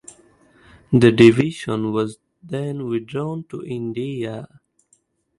[0.91, 4.47] The division was then withdrawn to India.